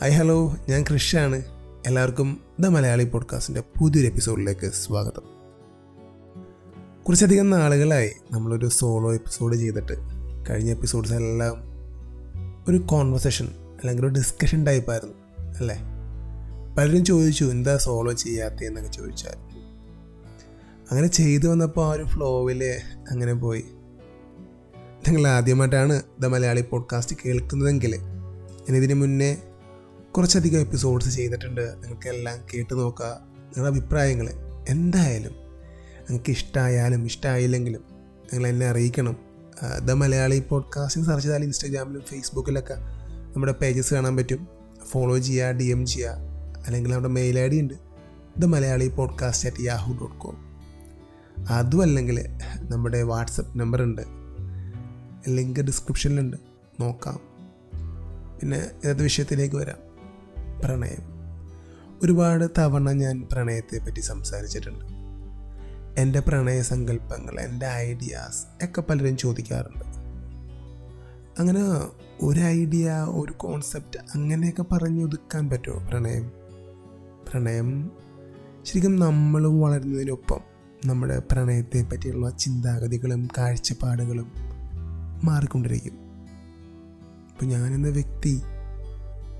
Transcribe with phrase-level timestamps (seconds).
[0.00, 1.42] Hi hello ഞാൻ കൃഷാണ്
[1.86, 5.22] എല്ലാവർക്കും the Malayali പോഡ്കാസ്റ്റിന്റെ പുതിയൊരു എപ്പിസോഡിലേക്ക് സ്വാഗതം.
[7.04, 9.92] കുറച്ചധികം നാളുകളായി നമ്മളൊരു സോളോ എപ്പിസോഡ് ചെയ്തിട്ട്
[10.50, 11.54] കഴിഞ്ഞ എപ്പിസോഡ്സ് എല്ലാം
[12.68, 15.14] ഒരു കോൺവെർസേഷൻ അല്ലെങ്കിൽ ഒരു ഡിസ്കഷൻ ടൈപ്പായിരുന്നു
[15.58, 15.78] അല്ലേ?
[16.78, 19.34] പലരും ചോദിച്ചു എന്താ സോളോ ചെയ്യാത്തതെന്നൊക്കെ ചോദിച്ചാൽ
[20.90, 22.64] അങ്ങനെ ചെയ്തു വന്നപ്പോൾ ആ ഒരു ഫ്ലോവിൽ
[23.10, 23.64] അങ്ങനെ പോയി.
[25.08, 29.42] നിങ്ങൾ ആദ്യമായിട്ടാണ് ദ മലയാളി പോഡ്കാസ്റ്റ് കേൾക്കുന്നതെങ്കിൽ ഞാനിതിന് മുന്നേ
[30.16, 31.60] കുറച്ചധികം എപ്പിസോഡ്സ് ചെയ്തിട്ടുണ്ട്.
[31.60, 33.20] നിങ്ങൾക്കെല്ലാം കേട്ട് നോക്കുക.
[33.24, 34.30] നിങ്ങളുടെ അഭിപ്രായങ്ങൾ
[34.68, 35.32] എന്തായാലും
[35.98, 37.84] നിങ്ങൾക്ക് ഇഷ്ടമായാലും ഇഷ്ടമായില്ലെങ്കിലും
[38.32, 39.16] നിങ്ങൾ എന്നെ അറിയിക്കണം.
[39.84, 42.74] ദ മലയാളി പോഡ്കാസ്റ്റിംഗ് സെർച്ച് ചെയ്താൽ ഇൻസ്റ്റാഗ്രാമിലും ഫേസ്ബുക്കിലൊക്കെ
[43.34, 44.48] നമ്മുടെ പേജസ് കാണാൻ പറ്റും.
[44.90, 46.10] ഫോളോ ചെയ്യുക ഡി എം ചെയ്യുക.
[46.66, 47.74] അല്ലെങ്കിൽ നമ്മുടെ മെയിൽ ഐ ഡി ഉണ്ട്.
[48.38, 50.36] The Malayali podcast at Yahoo dot com
[51.48, 52.24] അതും അല്ലെങ്കിൽ
[52.70, 54.02] നമ്മുടെ വാട്സപ്പ് നമ്പർ ഉണ്ട്.
[55.28, 56.36] ലിങ്ക് ഡിസ്ക്രിപ്ഷനിലുണ്ട്
[56.80, 57.20] നോക്കാം.
[58.40, 59.85] പിന്നെ ഏത് വിഷയത്തിലേക്ക് വരാം?
[60.64, 61.16] പ്രണയം.
[62.02, 64.84] ഒരുപാട് തവണ ഞാൻ പ്രണയത്തെ പറ്റി സംസാരിച്ചിട്ടുണ്ട്.
[66.00, 69.84] എന്റെ പ്രണയ സങ്കല്പങ്ങൾ എന്റെ ഐഡിയാസ് ഒക്കെ പലരും ചോദിക്കാറുണ്ട്.
[71.38, 71.62] അങ്ങനെ
[72.22, 76.32] ഒരു ഐഡിയ ഒരു കോൺസെപ്റ്റ് അങ്ങനെയൊക്കെ പറഞ്ഞു ഒതുക്കാൻ പറ്റുമോ പ്രണയം?
[77.28, 77.90] പ്രണയം
[78.64, 80.40] ശരിക്കും നമ്മൾ വളരുന്നതിനൊപ്പം
[80.86, 84.32] നമ്മുടെ പ്രണയത്തെ പറ്റിയുള്ള ചിന്താഗതികളും കാഴ്ചപ്പാടുകളും
[85.24, 85.92] മാറിക്കൊണ്ടിരിക്കും.
[87.30, 88.42] ഇപ്പം ഞാനെന്ന വ്യക്തി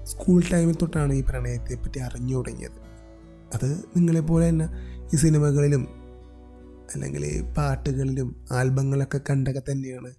[0.06, 2.86] സ്കൂൾ ടൈമിൽ തൊട്ടാണ് ഈ പ്രണയത്തെപ്പറ്റി അറിഞ്ഞു തുടങ്ങിയത്.
[3.54, 4.68] അത് നിങ്ങളെപ്പോലെ തന്നെ
[5.14, 5.86] ഈ സിനിമകളിലും
[6.94, 10.14] അല്ലെങ്കിൽ പാട്ടുകളിലും ആൽബങ്ങളൊക്കെ കണ്ടൊക്കെ തന്നെയാണ്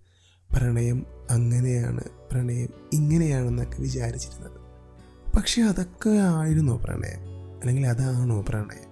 [0.53, 4.52] പ്രണയം അങ്ങനെയാണ് പ്രണയം ഇങ്ങനെയാണെന്നൊക്കെ വിചാരിച്ചിരുന്നത്.
[5.35, 7.19] പക്ഷെ അതൊക്കെ ആയിരുന്നോ പ്രണയം?
[7.59, 8.88] അല്ലെങ്കിൽ അതാണോ പ്രണയം?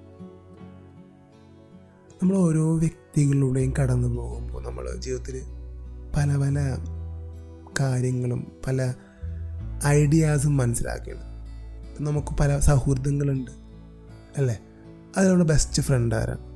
[2.22, 5.42] നമ്മൾ ഓരോ വ്യക്തികളിലൂടെയും കടന്നു പോകുമ്പോൾ നമ്മൾ ജീവിതത്തിൽ
[6.16, 6.78] പല പല
[7.80, 8.94] കാര്യങ്ങളും പല
[9.86, 11.36] ഐഡിയാസും മനസ്സിലാക്കിയത്.
[12.04, 13.52] നമുക്ക് പല സൗഹൃദങ്ങളുണ്ട്
[14.38, 14.60] അല്ലേ?
[15.18, 16.56] അതിലവിടെ ബെസ്റ്റ് ഫ്രണ്ട് ആരാണ്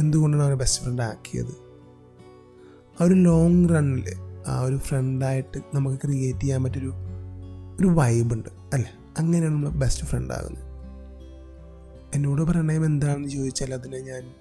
[0.00, 1.66] എന്തുകൊണ്ടാണ് അവനെ ബെസ്റ്റ് ഫ്രണ്ട് ആക്കിയത്?
[3.00, 4.04] ആ ഒരു ലോങ് റണ്ണിൽ
[4.46, 6.92] ആ ഒരു ഫ്രണ്ടായിട്ട് നമുക്ക് ക്രിയേറ്റ് ചെയ്യാൻ പറ്റൊരു
[7.80, 8.90] ഒരു വൈബുണ്ട് അല്ലേ?
[9.18, 10.64] അങ്ങനെയാണ് നമ്മൾ ബെസ്റ്റ് ഫ്രണ്ട് ആകുന്നത്.
[12.14, 14.34] എന്നോട് പ്രണയം എന്താണെന്ന് ചോദിച്ചാൽ അതിനെ ഞാൻ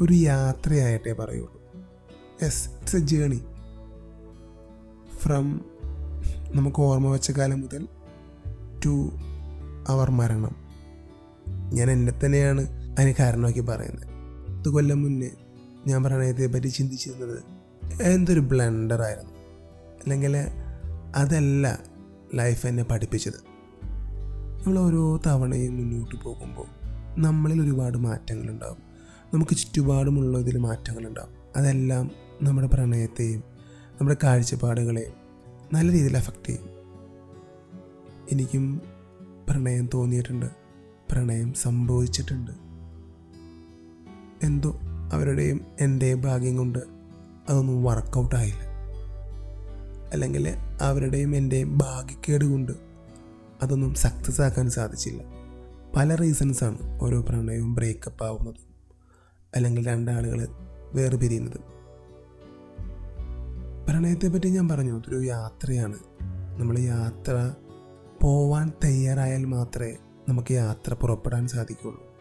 [0.00, 1.60] ഒരു യാത്രയായിട്ടേ പറയുള്ളൂ.
[2.42, 3.44] Yes it's a journey
[5.18, 5.69] from
[6.54, 7.88] നമുക്ക് ഓർമ്മ വെച്ച കാലം മുതൽ
[8.84, 9.10] ടു
[9.88, 10.56] അവർ മരണം.
[11.72, 12.60] ഞാൻ എന്നെ തന്നെയാണ്
[12.98, 14.06] അതിന് കാരണമാക്കി പറയുന്നത്.
[14.48, 15.30] പത്ത് കൊല്ലം മുന്നേ
[15.86, 17.42] ഞാൻ പ്രണയത്തെ പറ്റി ചിന്തിച്ചിരുന്നത്
[18.02, 19.30] എന്തൊരു ബ്ലണ്ടറായിരുന്നു
[20.02, 20.36] അല്ലെങ്കിൽ
[21.16, 21.78] അതല്ല
[22.34, 23.50] ലൈഫ് എന്നെ പഠിപ്പിച്ചത്.
[24.58, 26.66] നമ്മൾ ഓരോ തവണയും മുന്നോട്ട് പോകുമ്പോൾ
[27.20, 28.76] നമ്മളിൽ ഒരുപാട് മാറ്റങ്ങളുണ്ടാകും
[29.34, 32.10] നമുക്ക് ചുറ്റുപാടുമുള്ളതിൽ മാറ്റങ്ങളുണ്ടാകും അതെല്ലാം
[32.42, 33.42] നമ്മുടെ പ്രണയത്തെയും
[34.00, 35.19] നമ്മുടെ കാഴ്ചപ്പാടുകളെയും
[35.72, 36.64] നല്ല രീതിയിൽ അഫക്റ്റ് ചെയ്യും.
[38.32, 38.80] എനിക്കും
[39.48, 40.46] പ്രണയം തോന്നിയിട്ടുണ്ട്.
[41.10, 42.50] പ്രണയം സംഭവിച്ചിട്ടുണ്ട്.
[44.46, 44.80] എന്തോ
[45.12, 46.78] അവരുടെയും എന്റെ ഭാഗ്യം കൊണ്ട്
[47.48, 48.60] അതൊന്നും വർക്കൗട്ടായില്ല
[50.12, 50.48] അല്ലെങ്കിൽ
[50.80, 52.72] അവരുടെയും എന്റെ ഭാഗ്യക്കേട് കൊണ്ട്
[53.62, 55.22] അതൊന്നും സക്സസ് ആക്കാൻ സാധിച്ചില്ല.
[55.96, 58.74] പല റീസൺസാണ് ഓരോ പ്രണയവും ബ്രേക്കപ്പ് ആവുന്നതും
[59.56, 60.48] അല്ലെങ്കിൽ രണ്ടാളുകൾ
[60.94, 61.79] വേർപിരിയുന്നതും.
[63.88, 64.98] പ്രണയത്തെ പറ്റി ഞാൻ പറഞ്ഞു.
[64.98, 65.98] അതൊരു യാത്രയാണ്.
[66.56, 67.54] നമ്മൾ യാത്ര
[68.22, 69.96] പോവാൻ തയ്യാറായാൽ മാത്രമേ
[70.28, 72.16] നമുക്ക് യാത്ര പുറപ്പെടാൻ സാധിക്കുള്ളൂ.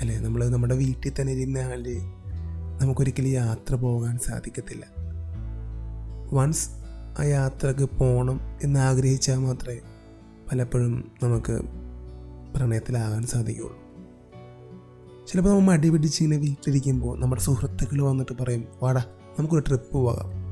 [0.00, 0.18] അല്ലേ?
[0.18, 1.98] നമ്മൾ നമ്മുടെ വീട്ടിൽ തന്നെ ഇരുന്നാൽ
[2.80, 4.84] നമുക്കൊരിക്കലും യാത്ര പോകാൻ സാധിക്കത്തില്ല.
[6.32, 6.68] വൺസ്
[7.18, 9.78] ആ യാത്രയ്ക്ക് പോകണം എന്ന് ആഗ്രഹിച്ചാൽ മാത്രമേ
[10.52, 11.60] പലപ്പോഴും നമുക്ക്
[12.54, 13.84] പ്രണയത്തിലാകാൻ സാധിക്കുകയുള്ളൂ
[15.26, 19.04] ചിലപ്പോൾ നമ്മൾ മടി പിടിച്ച് ഇങ്ങനെ വീട്ടിലിരിക്കുമ്പോൾ നമ്മുടെ സുഹൃത്തുക്കൾ വന്നിട്ട് പറയും വാടാ
[19.38, 20.43] നമുക്കൊരു ട്രിപ്പ് പോകാം.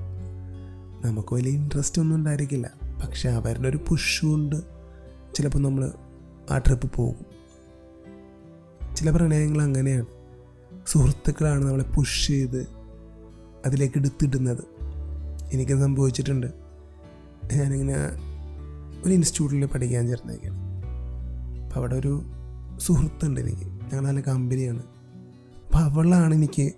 [1.04, 2.70] നമുക്ക് വലിയ ഇൻട്രസ്റ്റ് ഒന്നും ഉണ്ടായിരിക്കില്ല.
[3.04, 4.56] പക്ഷെ അവരുടെ ഒരു പുഷ് കൊണ്ട്
[5.34, 5.92] ചിലപ്പോൾ നമ്മൾ
[6.50, 7.32] ആ ട്രിപ്പ് പോകും.
[8.96, 10.06] ചില പ്രണയങ്ങൾ അങ്ങനെയാണ്.
[10.86, 12.66] സുഹൃത്തുക്കളാണ് നമ്മളെ പുഷ് ചെയ്ത്
[13.66, 14.64] അതിലേക്ക് എടുത്തിടുന്നത്.
[15.52, 16.46] എനിക്ക് സംഭവിച്ചിട്ടുണ്ട്.
[17.52, 17.94] ഞാനിങ്ങനെ
[19.04, 20.56] ഒരു ഇൻസ്റ്റിറ്റ്യൂട്ടിൽ പഠിക്കാൻ ചേർന്നേക്കാണ്.
[21.64, 22.22] അപ്പോൾ അവിടെ ഒരു
[22.78, 23.60] സുഹൃത്തുണ്ട് എനിക്ക്.
[23.60, 24.82] ഞങ്ങൾ നല്ല കമ്പനിയാണ്
[25.66, 26.72] അപ്പോൾ അവളാണ് എനിക്ക്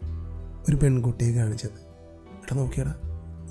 [0.68, 1.84] ഒരു പെൺകുട്ടിയെ കാണിച്ചത്.
[2.28, 2.94] എടാ നോക്കിയടാ.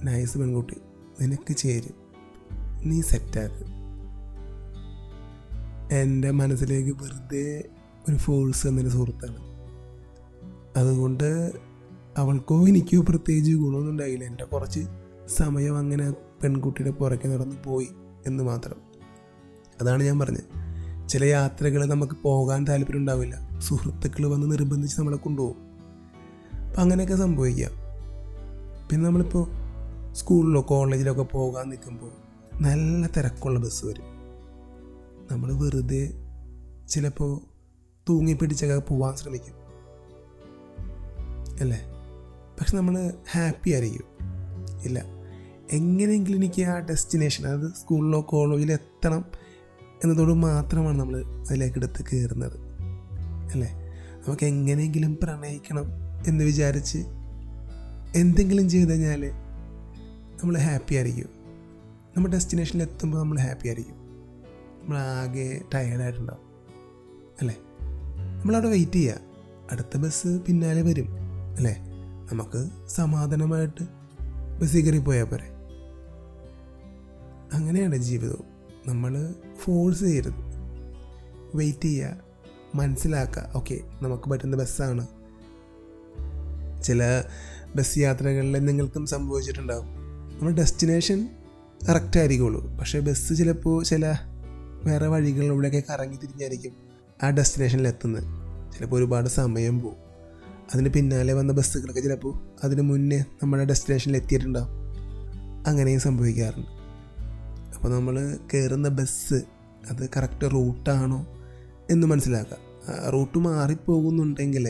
[0.04, 0.76] നൈസ് പെൺകുട്ടി
[1.22, 1.94] നിനക്ക് ചേരും.
[2.90, 3.74] നീ സെറ്റാക്ക്.
[5.94, 7.64] എന്റെ മനസ്സിലേക്ക് വെറുതെ
[8.10, 9.38] ഒരു ഫോഴ്സ് എന്നൊരു സുഹൃത്താണ്.
[10.78, 11.52] അതുകൊണ്ട്
[12.18, 14.24] അവൾക്കോ എനിക്കോ പ്രത്യേകിച്ച് ഗുണമൊന്നും ഉണ്ടായില്ല.
[14.24, 14.80] എന്റെ കുറച്ച്
[15.28, 17.88] സമയം അങ്ങനെ പെൺകുട്ടിയുടെ പുറകെ നടന്നു പോയി
[18.28, 18.76] എന്ന് മാത്രം.
[19.82, 20.64] അതാണ് ഞാൻ പറഞ്ഞത്.
[21.10, 23.60] ചില യാത്രകൾ നമുക്ക് പോകാൻ താല്പര്യം ഉണ്ടാവില്ല.
[23.60, 25.56] സുഹൃത്തുക്കൾ വന്ന് നിർബന്ധിച്ച് നമ്മളെ കൊണ്ടുപോകും.
[26.68, 27.72] അപ്പം അങ്ങനെയൊക്കെ സംഭവിക്കാം.
[28.90, 29.63] പിന്നെ നമ്മളിപ്പോൾ
[30.14, 32.12] സ്കൂളിലോ കോളേജിലൊക്കെ പോകാൻ നിൽക്കുമ്പോൾ
[32.62, 34.04] നല്ല തിരക്കുള്ള ബസ് വരും.
[35.32, 36.14] നമ്മൾ വെറുതെ
[36.90, 37.42] ചിലപ്പോൾ
[38.10, 39.54] തൂങ്ങിപ്പിടിച്ചൊക്കെ പോകാൻ ശ്രമിക്കും.
[41.62, 41.82] അല്ലേ?
[42.60, 44.06] പക്ഷെ നമ്മൾ ഹാപ്പി ആയിരിക്കും.
[44.84, 45.04] ഇല്ല.
[45.72, 49.26] എങ്ങനെയെങ്കിലും എനിക്ക് ആ ഡെസ്റ്റിനേഷൻ അതായത് സ്കൂളിലോ കോളേജിലോ എത്തണം
[50.04, 52.60] എന്നതോട് മാത്രമാണ് നമ്മൾ അതിലേക്ക് എടുത്ത് കയറുന്നത്.
[53.52, 53.74] അല്ലേ?
[54.28, 55.86] നമുക്ക് എങ്ങനെയെങ്കിലും പ്രണയിക്കണം
[56.28, 56.98] എന്ന് വിചാരിച്ച്
[58.16, 59.43] എന്തെങ്കിലും ചെയ്ത് കഴിഞ്ഞാൽ
[60.44, 61.30] നമ്മൾ ഹാപ്പി ആയിരിക്കും.
[62.18, 63.96] നമ്മൾ ഡെസ്റ്റിനേഷനിൽ എത്തുമ്പോൾ നമ്മൾ ഹാപ്പി ആയിരിക്കും.
[64.82, 66.42] നമ്മൾ ആകെ ടയേർഡായിട്ടുണ്ടാവും
[67.42, 67.58] അല്ലേ?
[68.42, 69.20] നമ്മളവിടെ വെയിറ്റ് ചെയ്യുക
[69.72, 71.08] അടുത്ത ബസ് പിന്നാലെ വരും.
[71.58, 71.76] അല്ലേ?
[72.32, 73.84] നമുക്ക് സമാധാനമായിട്ട്
[74.62, 75.50] ബസ്സിൽ കയറി പോയാൽ പോരെ.
[77.54, 78.44] അങ്ങനെയാണ് ജീവിതവും.
[78.88, 80.34] നമ്മൾ ഫോഴ്സ് ചെയ്യരുത്.
[81.56, 82.18] വെയിറ്റ് ചെയ്യുക
[82.76, 85.08] മനസ്സിലാക്കുക ഓക്കെ നമുക്ക് പറ്റുന്ന ബസ്സാണ്
[86.84, 87.24] ചില
[87.76, 90.03] ബസ് യാത്രകളിൽ നിങ്ങൾക്കും സംഭവിച്ചിട്ടുണ്ടാവും.
[90.44, 91.30] നമ്മുടെ ഡെസ്റ്റിനേഷൻ
[91.90, 92.78] കറക്റ്റ് ആയിരിക്കുള്ളൂ.
[92.78, 94.16] പക്ഷേ ബസ് ചിലപ്പോൾ ചില
[94.84, 96.72] വേറെ വഴികളിലൂടെയൊക്കെ കറങ്ങി തിരിഞ്ഞായിരിക്കും
[97.24, 98.24] ആ ഡെസ്റ്റിനേഷനിൽ എത്തുന്നത്.
[98.74, 99.96] ചിലപ്പോൾ ഒരുപാട് സമയം പോകും
[100.74, 104.70] അതിന് പിന്നാലെ വന്ന ബസ്സുകളൊക്കെ ചിലപ്പോൾ അതിന് മുന്നേ നമ്മുടെ ഡെസ്റ്റിനേഷനിൽ എത്തിയിട്ടുണ്ടാവും.
[105.68, 106.68] അങ്ങനെയും സംഭവിക്കാറുണ്ട്.
[107.76, 109.42] അപ്പോൾ നമ്മൾ കയറുന്ന ബസ്
[109.90, 111.28] അത് കറക്റ്റ് റൂട്ടാണോ
[111.90, 114.68] എന്ന് മനസ്സിലാക്കുക റൂട്ട് മാറിപ്പോകുന്നുണ്ടെങ്കിൽ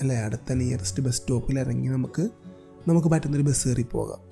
[0.00, 2.28] അല്ലേ അടുത്ത നിയറസ്റ്റ് ബസ് സ്റ്റോപ്പിൽ ഇറങ്ങി നമുക്ക്
[2.88, 4.29] നമുക്ക് പറ്റുന്നൊരു ബസ് കയറി പോകാം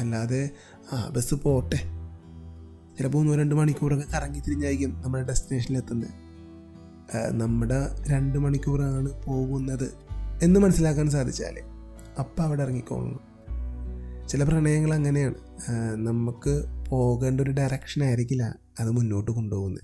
[0.00, 0.50] അല്ലാതെ
[0.92, 1.76] ആ ബസ് പോട്ടെ.
[2.98, 6.10] ചിലപ്പോൾ ഒന്നോ രണ്ട് മണിക്കൂറൊക്കെ കറങ്ങി തിരിഞ്ഞായിരിക്കും നമ്മുടെ ഡെസ്റ്റിനേഷനിൽ എത്തുന്നത്.
[7.30, 9.94] നമ്മുടെ രണ്ട് മണിക്കൂറാണ് പോകുന്നത്
[10.42, 11.58] എന്ന് മനസ്സിലാക്കാൻ സാധിച്ചാൽ
[12.18, 13.20] അപ്പം അവിടെ ഇറങ്ങിക്കോളണം
[14.28, 15.34] ചില പ്രണയങ്ങൾ അങ്ങനെയാണ്.
[15.94, 19.82] നമുക്ക് പോകേണ്ട ഒരു ഡയറക്ഷൻ ആയിരിക്കില്ല അത് മുന്നോട്ട് കൊണ്ടുപോകുന്നത്.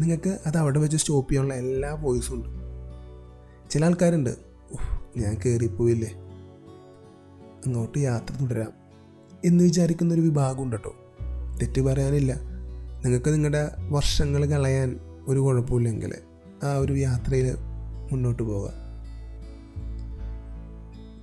[0.00, 2.48] നിങ്ങൾക്ക് അത് അവിടെ വെച്ച് സ്റ്റോപ്പ് ചെയ്യാനുള്ള എല്ലാ വോയിസും ഉണ്ട്.
[3.70, 4.30] ചില ആൾക്കാരുണ്ട്.
[4.72, 6.14] "ഉഫ്, ഞാൻ കയറിപ്പോയില്ലേ
[7.66, 8.85] അങ്ങോട്ട് യാത്ര തുടരാം.
[9.44, 10.94] എന്ന് വിചാരിക്കുന്ന ഒരു വിഭാഗം ഉണ്ട് കേട്ടോ
[11.62, 12.40] തെറ്റ് പറയാനില്ല.
[13.04, 14.98] നിങ്ങൾക്ക് നിങ്ങളുടെ വർഷങ്ങൾ കളയാൻ
[15.28, 16.14] ഒരു കുഴപ്പമില്ലെങ്കിൽ
[16.64, 17.56] ആ ഒരു യാത്രയിൽ
[18.12, 18.72] മുന്നോട്ട് പോവുക.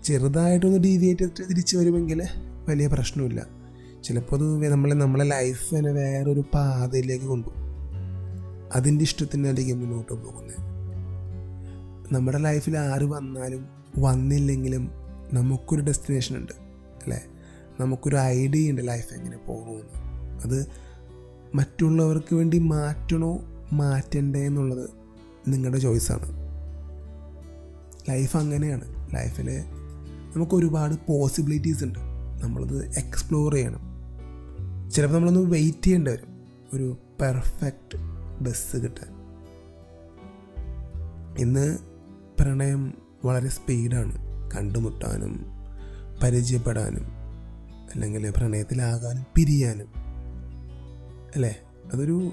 [0.03, 2.23] ചെറുതായിട്ടൊന്ന് ഡീവിയേറ്റ് തിരിച്ചു വരുമെങ്കിൽ
[2.69, 3.47] വലിയ പ്രശ്നമില്ല.
[4.03, 7.63] ചിലപ്പോൾ അത് നമ്മളെ നമ്മളെ ലൈഫ് തന്നെ വേറൊരു പാതയിലേക്ക് കൊണ്ടുപോകും.
[8.75, 10.57] അതിന്റെ ഇഷ്ടത്തിനായിരിക്കും മുന്നോട്ട് പോകുന്നത്.
[12.13, 13.65] നമ്മുടെ ലൈഫിൽ ആര് വന്നാലും
[13.97, 14.91] വന്നില്ലെങ്കിലും
[15.33, 16.53] നമുക്കൊരു ഡെസ്റ്റിനേഷൻ ഉണ്ട്
[17.03, 17.23] അല്ലേ?
[17.79, 20.67] നമുക്കൊരു ഐഡിയ ഉണ്ട് ലൈഫ് എങ്ങനെ പോകണമെന്ന് അത്
[21.55, 23.39] മറ്റുള്ളവർക്ക് വേണ്ടി മാറ്റണോ
[23.73, 24.89] മാറ്റണ്ടേ എന്നുള്ളത്
[25.47, 26.43] നിങ്ങളുടെ ചോയ്സാണ്
[28.09, 29.15] ലൈഫ് അങ്ങനെയാണ്.
[29.15, 29.59] ലൈഫിൽ
[30.35, 31.99] നമുക്ക് ഒരുപാട് പോസിബിലിറ്റീസ് ഉണ്ട്.
[32.41, 33.79] നമ്മളത് എക്സ്പ്ലോർ ചെയ്യണം.
[34.91, 36.43] ചിലപ്പോൾ നമ്മളൊന്ന് വെയിറ്റ് ചെയ്യേണ്ടി വരും.
[36.73, 37.97] ഒരു പെർഫെക്റ്റ്
[38.41, 39.23] ബസ് കിട്ടാൻ.
[41.37, 41.77] ഇന്ന്
[42.39, 42.93] പ്രണയം
[43.25, 44.17] വളരെ സ്പീഡാണ്
[44.51, 45.45] കണ്ടുമുട്ടാനും
[46.23, 47.12] പരിചയപ്പെടാനും
[47.93, 49.87] അല്ലെങ്കിൽ പ്രണയത്തിലാകാനും പിരിയാനും.
[51.35, 51.59] അല്ലേ?
[51.93, 52.31] അതൊരു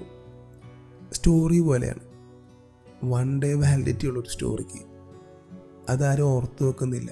[1.13, 1.99] സ്റ്റോറി പോലെയാണ്.
[3.03, 4.85] വൺ ഡേ വാലിഡിറ്റി ഉള്ളൊരു സ്റ്റോറിക്ക്
[5.89, 7.11] അതാരും ഓർത്തു വെക്കുന്നില്ല.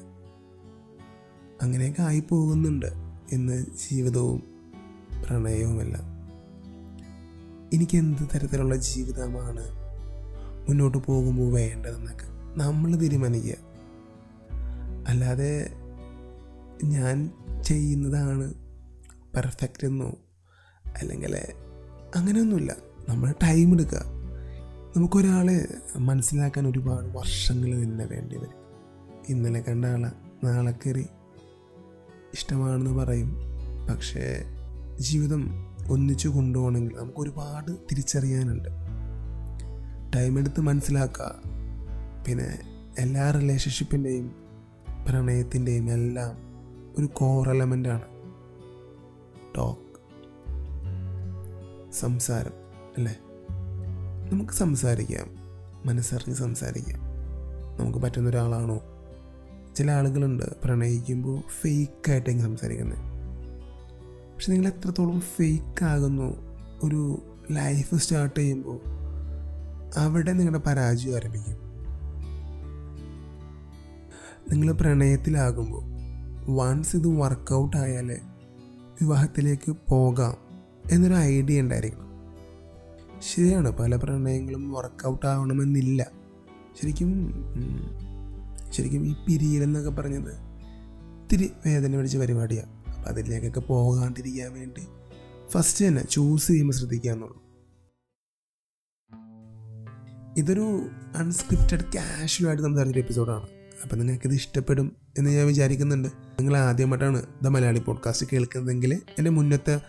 [1.62, 2.86] അങ്ങനെയൊക്കെ ആയി പോകുന്നുണ്ട്
[3.32, 4.44] ഇന്ന് ജീവിതവും
[5.26, 6.20] പ്രണയവുമെല്ലാം
[7.74, 9.66] എനിക്ക് എന്ത് തരത്തിലുള്ള ജീവിതമാണ്
[10.70, 12.26] മുന്നോട്ട് പോകുമ്പോൾ വേണ്ടതെന്നൊക്കെ
[12.60, 13.56] നമ്മൾ തീരുമാനിക്കുക.
[15.08, 15.74] അല്ലാതെ
[16.84, 17.32] ഞാൻ
[17.70, 18.54] ചെയ്യുന്നതാണ്
[19.36, 20.16] പെർഫെക്റ്റ് എന്നോ?
[21.02, 21.36] അല്ലെങ്കിൽ
[22.16, 22.76] അങ്ങനെയൊന്നുമില്ല.
[23.10, 24.06] നമ്മൾ ടൈം എടുക്കുക
[24.98, 28.54] നമുക്കൊരാളെ മനസ്സിലാക്കാൻ ഒരുപാട് വർഷങ്ങൾ തന്നെ വേണ്ടി വരും.
[29.30, 30.12] ഇന്നലെ കണ്ട ആളെ
[30.46, 31.06] നാളെ കയറി
[32.34, 33.38] ഇഷ്ടമാണെന്ന് പറയും.
[33.90, 34.44] പക്ഷേ
[35.00, 35.50] ജീവിതം
[35.90, 38.70] ഒന്നിച്ചു കൊണ്ടുപോകണമെങ്കിൽ നമുക്ക് ഒരുപാട് തിരിച്ചറിയാനുണ്ട്.
[40.16, 41.36] ടൈം എടുത്ത് മനസ്സിലാക്കുക
[42.28, 42.60] പിന്നെ
[43.00, 44.36] എല്ലാ റിലേഷൻഷിപ്പിന്റെയും
[45.08, 46.49] പ്രണയത്തിന്റെയും എല്ലാം
[46.98, 48.02] ഒരു കോർ എലമെന്റാണ്
[49.58, 49.90] ടോക്ക്
[51.92, 52.52] സംസാരം
[52.98, 53.20] അല്ലേ?
[54.32, 55.28] നമുക്ക് സംസാരിക്കാം.
[55.86, 57.00] മനസ്സറിഞ്ഞ് സംസാരിക്കാം.
[57.80, 58.82] നമുക്ക് പറ്റുന്ന ഒരാളാണോ?
[59.76, 63.00] ചില ആളുകളുണ്ട് പ്രണയിക്കുമ്പോൾ ഫേക്കായിട്ടെങ്കിൽ സംസാരിക്കുന്നത്
[64.36, 66.38] പക്ഷെ നിങ്ങൾ എത്രത്തോളം ഫേക്ക് ആകുന്നു?
[66.84, 68.80] ഒരു ലൈഫ് സ്റ്റാർട്ട് ചെയ്യുമ്പോൾ
[69.98, 71.58] അവിടെ നിങ്ങളുടെ പരാജയം ആരംഭിക്കും.
[74.52, 75.99] നിങ്ങൾ പ്രണയത്തിലാകുമ്പോൾ
[76.50, 78.18] വൺസ് ഇത് വർക്കൗട്ട് ആയാൽ
[79.02, 80.38] വിവാഹത്തിലേക്ക് പോകാം
[80.92, 82.10] എന്നൊരു ഐഡിയ ഉണ്ടായിരിക്കണം.
[83.20, 86.12] ശരിയാണ് പല പ്രണയങ്ങളും വർക്കൗട്ട് ആവണമെന്നില്ല.
[86.82, 87.12] ശരിക്കും
[88.72, 90.32] ശരിക്കും ഈ പിരിയലെന്നൊക്കെ പറഞ്ഞത്
[91.22, 94.82] ഇത്തിരി വേദന പിടിച്ച പരിപാടിയാണ് അപ്പോൾ അതിലേക്കൊക്കെ പോകാണ്ടിരിക്കാൻ വേണ്ടി
[95.50, 97.50] ഫസ്റ്റ് തന്നെ ചൂസ് ചെയ്യുമ്പോൾ ശ്രദ്ധിക്കുക എന്നുള്ളൂ
[100.38, 103.48] ഇതൊരു അൺസ്ക്രിപ്റ്റഡ് കാഷ്വലായിട്ട് സംസാരിച്ചൊരു എപ്പിസോഡാണ്
[103.84, 106.08] അപ്പം നിങ്ങൾക്കിത് ഇഷ്ടപ്പെടും എന്ന് ഞാൻ വിചാരിക്കുന്നുണ്ട്.
[106.08, 109.82] നിങ്ങൾ ആദ്യമായിട്ടാണ് ദ മലയാളി പോഡ്കാസ്റ്റ് കേൾക്കുന്നതെങ്കിൽ എന്റെ മുന്നത്തെ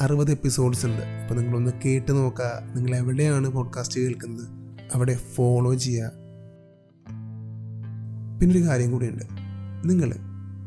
[0.00, 1.02] അറുപത് എപ്പിസോഡ്സ് ഉണ്ട്.
[1.02, 2.62] അപ്പോൾ നിങ്ങളൊന്ന് കേട്ട് നോക്കുക.
[2.76, 4.48] നിങ്ങൾ എവിടെയാണ് പോഡ്കാസ്റ്റ് കേൾക്കുന്നത്?
[4.94, 6.12] അവിടെ ഫോളോ ചെയ്യുക.
[8.40, 9.24] പിന്നെ ഒരു കാര്യം കൂടിയുണ്ട്.
[9.84, 10.14] നിങ്ങൾ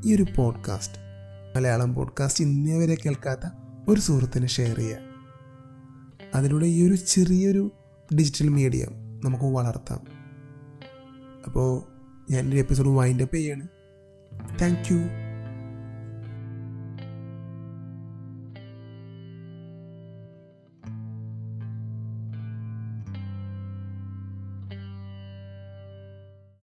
[0.05, 0.97] ഈ ഒരു പോഡ്കാസ്റ്റ്
[1.55, 3.49] മലയാളം പോഡ്കാസ്റ്റ് ഇന്നേ വരെ കേൾക്കാത്ത
[3.87, 4.97] ഒരു സുഹൃത്തിന് ഷെയർ ചെയ്യുക.
[6.35, 7.71] അതിലൂടെ ഈ ഒരു ചെറിയൊരു
[8.15, 8.87] ഡിജിറ്റൽ മീഡിയ
[9.23, 9.99] നമുക്ക് വളർത്താം.
[11.45, 11.83] അപ്പോൾ
[12.31, 13.67] ഞാൻ ഒരു എപ്പിസോഡ് വൈൻഡപ്പ് ചെയ്യാണ്.
[14.57, 15.09] Thank you.